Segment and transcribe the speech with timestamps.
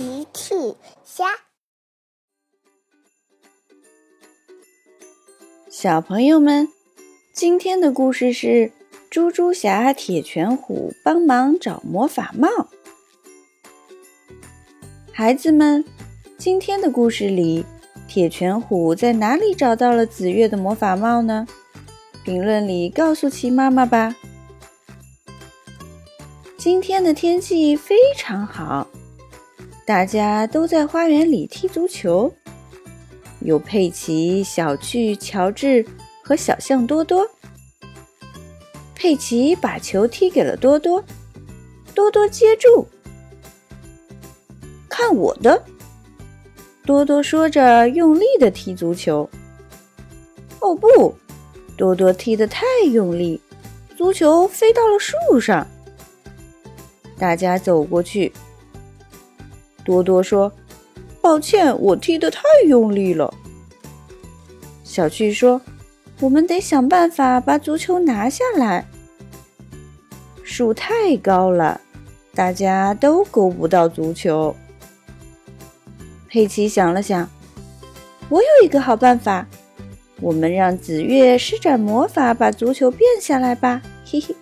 [0.00, 0.54] 奇趣
[1.04, 1.26] 虾，
[5.70, 6.66] 小朋友们，
[7.34, 8.72] 今天的故事是
[9.10, 12.48] 猪猪侠、铁拳虎帮忙找魔法帽。
[15.12, 15.84] 孩子们，
[16.38, 17.66] 今天的故事里，
[18.08, 21.46] 铁拳虎在哪里找到了紫月的魔法帽呢？
[22.24, 24.16] 评论里告诉奇妈妈吧。
[26.56, 28.88] 今天的天气非常好，
[29.86, 32.32] 大家都在花园里踢足球。
[33.40, 35.84] 有佩奇、小趣、乔治
[36.22, 37.28] 和小象多多。
[38.94, 41.02] 佩奇把球踢给了多多，
[41.94, 42.86] 多多接住。
[44.88, 45.64] 看我的！
[46.84, 49.28] 多多说着，用力的踢足球。
[50.60, 51.14] 哦不！
[51.76, 53.40] 多多踢得太用力，
[53.96, 55.66] 足球飞到了树上。
[57.18, 58.30] 大家走过去。
[59.84, 60.52] 多多说
[61.20, 63.32] ：“抱歉，我踢得太用力了。”
[64.84, 65.60] 小趣说
[66.20, 68.86] ：“我们得想办法把足球拿下来。
[70.42, 71.80] 树太高了，
[72.34, 74.54] 大家都够不到足球。”
[76.28, 77.28] 佩奇想了想
[78.28, 79.46] ：“我有一个好办法，
[80.20, 84.34] 我们让紫月施展魔法，把足球变下来吧。”嘿嘿。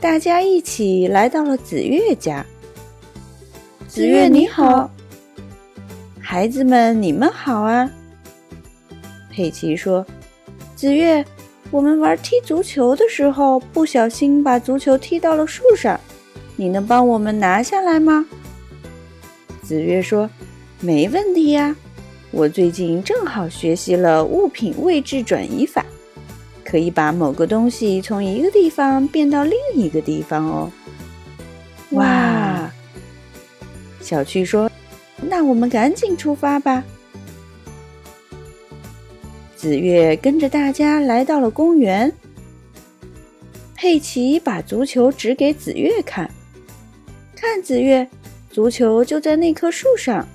[0.00, 2.44] 大家一起来到了紫月家。
[3.94, 4.90] 紫月你好，
[6.20, 7.88] 孩子们你们好啊。
[9.30, 10.04] 佩奇说
[10.74, 11.24] ：“紫月，
[11.70, 16.00] 我们玩踢足球的时候不小心把足球踢到了树上，
[16.56, 18.26] 你能帮我们拿下来吗？”
[19.62, 20.28] 紫月说
[20.82, 21.76] ：“没问题呀，
[22.32, 25.86] 我最近正好学习了物品位置转移法。”
[26.66, 30.72] 可以把某个东西从一个地方变到另一个地方哦。
[31.90, 32.33] 哇！
[34.04, 34.70] 小趣说
[35.16, 36.84] ：“那我们赶紧出发吧。”
[39.56, 42.12] 紫月跟着大家来到了公园。
[43.74, 46.30] 佩奇把足球指给紫月看，
[47.34, 48.06] 看紫月，
[48.50, 50.28] 足球就在那棵树上。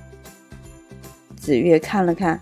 [1.38, 2.41] 紫月看了看，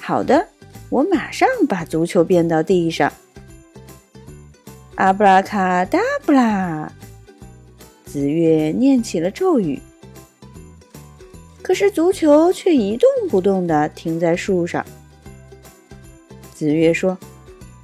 [0.00, 0.48] 好的。
[0.88, 3.12] 我马上把足球变到地上。
[4.96, 6.90] 阿布拉卡达布拉，
[8.04, 9.80] 紫月念起了咒语。
[11.66, 14.86] 可是足球却一动不动的停在树上。
[16.54, 17.18] 紫月说：“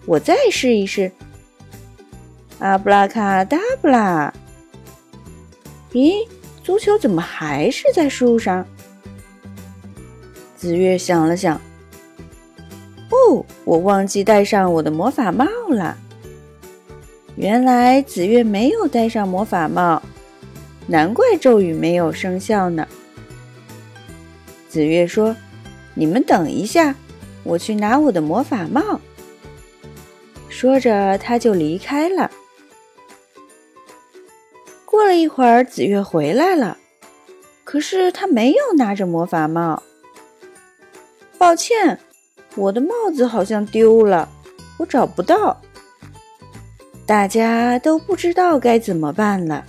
[0.07, 1.11] 我再试一试。”
[2.61, 4.33] 阿布拉卡达布拉，
[5.91, 6.25] 咦，
[6.63, 8.65] 足球怎么还是在树上？
[10.57, 11.61] 紫月想了想。
[13.11, 15.99] 哦，我忘记戴上我的魔法帽了。
[17.35, 20.01] 原来紫月没有戴上魔法帽，
[20.87, 22.87] 难怪咒语没有生效呢。
[24.73, 25.37] 紫月说
[25.93, 26.95] ：“你们等一下，
[27.45, 28.99] 我去拿我的魔法帽。”
[30.49, 32.31] 说着，他就离开了。
[34.87, 36.79] 过了一会儿，紫月回来了，
[37.65, 39.83] 可是他没有拿着魔法帽。
[41.37, 42.01] 抱歉。
[42.55, 44.27] 我的帽子好像丢了，
[44.79, 45.61] 我找不到。
[47.05, 49.67] 大家都不知道该怎么办了。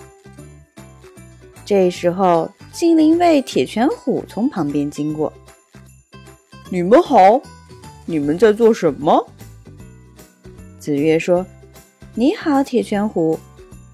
[1.65, 5.31] 这时候，精灵卫铁拳虎从旁边经过。
[6.71, 7.39] 你们好，
[8.03, 9.23] 你们在做什么？
[10.79, 11.45] 紫月说
[12.15, 13.39] ：“你好，铁拳虎，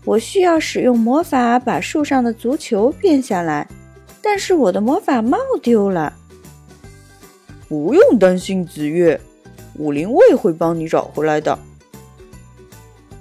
[0.06, 3.68] 我需要使用魔法把树上的足球变下来，
[4.22, 6.14] 但是我的魔法帽丢了。”
[7.68, 9.20] 不用担心，紫月，
[9.76, 11.60] 武林卫会帮你找回来的。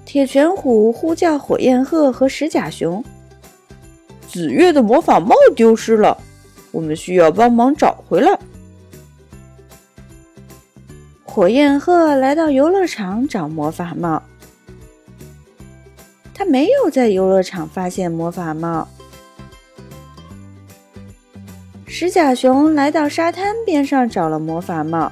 [0.05, 3.03] 铁拳虎呼叫火焰鹤和石甲熊。
[4.31, 6.15] 紫月的魔法帽丢失了，
[6.71, 8.39] 我们需要帮忙找回来。
[11.23, 14.21] 火焰鹤来到游乐场找魔法帽，
[16.33, 18.87] 他没有在游乐场发现魔法帽。
[21.87, 25.11] 石甲熊来到沙滩边上找了魔法帽，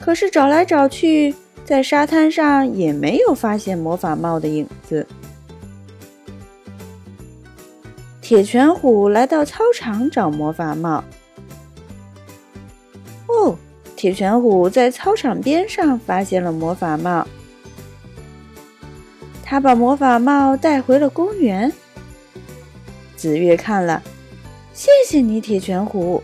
[0.00, 5.06] 可是找来找去，在沙滩上也没有发现魔法帽的影子。
[8.28, 11.04] 铁拳虎来到操场找魔法帽，
[13.28, 13.56] 哦，
[13.94, 17.24] 铁拳虎在操场边上发现了魔法帽，
[19.44, 21.72] 他把魔法帽带回了公园。
[23.14, 24.02] 紫月看了。
[24.74, 26.20] 谢谢你，铁拳虎。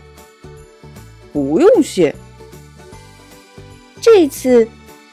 [1.31, 2.13] 不用谢。
[4.01, 4.67] 这次，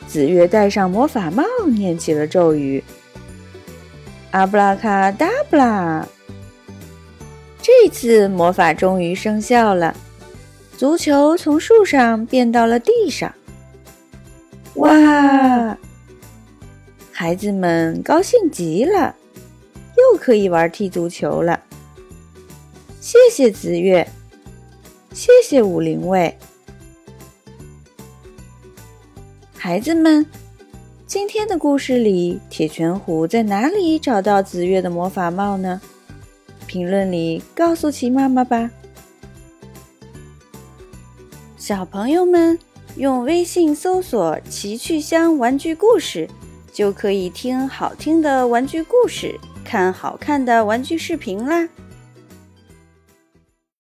[0.09, 2.83] 紫月戴上魔法帽，念起了咒语。
[4.33, 6.05] 阿布拉卡达布拉！
[7.73, 9.97] 这次魔法终于生效了，
[10.77, 13.33] 足球从树上变到了地上。
[14.75, 15.79] 哇！
[17.13, 19.15] 孩子们高兴极了，
[19.97, 21.61] 又可以玩踢足球了。
[23.01, 24.07] 谢谢紫月，
[25.13, 26.37] 谢谢武灵卫。
[29.55, 30.27] 孩子们。
[31.07, 35.81] 今天的故事里，铁拳虎在哪里找到紫月的魔法帽呢？
[36.71, 38.71] 评论里告诉奇妈妈吧。
[41.57, 42.57] 小朋友们
[42.95, 46.29] 用微信搜索“奇趣箱玩具故事”，
[46.73, 51.69] 就可以听好听的玩具故事，看好看的玩具视频啦。